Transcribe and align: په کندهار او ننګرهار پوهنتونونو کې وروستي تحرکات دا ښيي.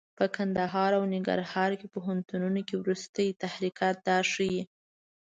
په 0.17 0.25
کندهار 0.35 0.91
او 0.97 1.03
ننګرهار 1.13 1.69
پوهنتونونو 1.93 2.59
کې 2.67 2.75
وروستي 2.77 3.27
تحرکات 3.43 3.95
دا 4.07 4.17
ښيي. 4.31 4.61